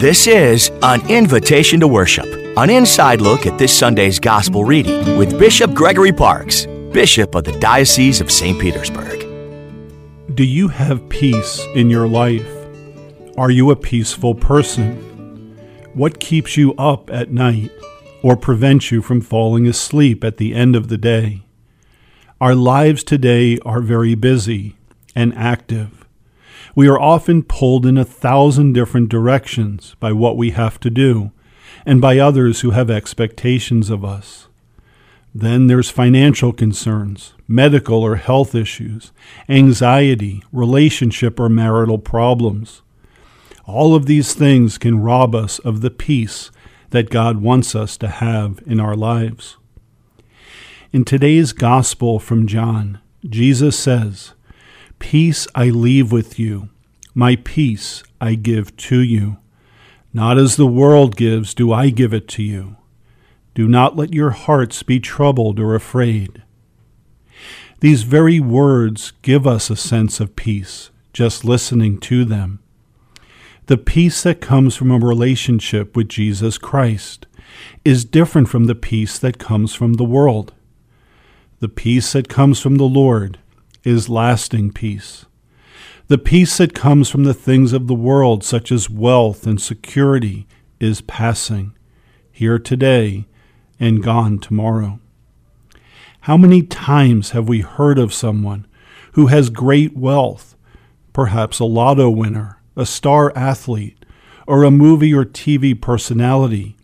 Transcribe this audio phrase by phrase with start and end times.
[0.00, 2.24] This is an invitation to worship,
[2.56, 7.52] an inside look at this Sunday's gospel reading with Bishop Gregory Parkes, Bishop of the
[7.60, 8.58] Diocese of St.
[8.58, 9.20] Petersburg.
[10.34, 12.48] Do you have peace in your life?
[13.36, 15.54] Are you a peaceful person?
[15.92, 17.70] What keeps you up at night
[18.22, 21.42] or prevents you from falling asleep at the end of the day?
[22.40, 24.76] Our lives today are very busy
[25.14, 25.99] and active.
[26.74, 31.32] We are often pulled in a thousand different directions by what we have to do
[31.84, 34.48] and by others who have expectations of us.
[35.34, 39.12] Then there's financial concerns, medical or health issues,
[39.48, 42.82] anxiety, relationship or marital problems.
[43.64, 46.50] All of these things can rob us of the peace
[46.90, 49.56] that God wants us to have in our lives.
[50.92, 54.32] In today's Gospel from John, Jesus says,
[55.00, 56.68] Peace I leave with you,
[57.14, 59.38] my peace I give to you.
[60.12, 62.76] Not as the world gives, do I give it to you.
[63.54, 66.44] Do not let your hearts be troubled or afraid.
[67.80, 72.60] These very words give us a sense of peace, just listening to them.
[73.66, 77.26] The peace that comes from a relationship with Jesus Christ
[77.84, 80.52] is different from the peace that comes from the world.
[81.58, 83.38] The peace that comes from the Lord
[83.84, 85.26] is lasting peace.
[86.08, 90.46] The peace that comes from the things of the world, such as wealth and security,
[90.80, 91.76] is passing,
[92.32, 93.26] here today
[93.78, 94.98] and gone tomorrow.
[96.22, 98.66] How many times have we heard of someone
[99.12, 100.56] who has great wealth,
[101.12, 104.04] perhaps a lotto winner, a star athlete,
[104.46, 106.76] or a movie or TV personality,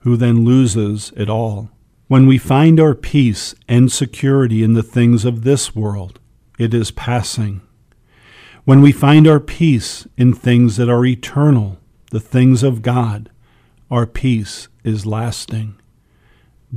[0.00, 1.70] who then loses it all?
[2.08, 6.18] When we find our peace and security in the things of this world,
[6.58, 7.60] it is passing.
[8.64, 11.78] When we find our peace in things that are eternal,
[12.10, 13.30] the things of God,
[13.90, 15.76] our peace is lasting.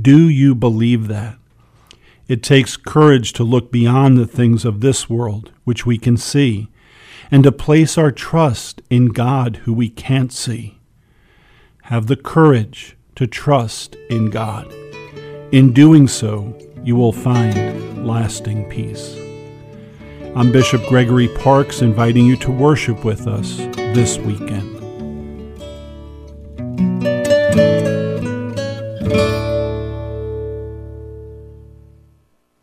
[0.00, 1.38] Do you believe that?
[2.28, 6.68] It takes courage to look beyond the things of this world, which we can see,
[7.30, 10.78] and to place our trust in God, who we can't see.
[11.84, 14.70] Have the courage to trust in God.
[15.52, 19.27] In doing so, you will find lasting peace.
[20.36, 23.56] I'm Bishop Gregory Parkes inviting you to worship with us
[23.94, 24.76] this weekend.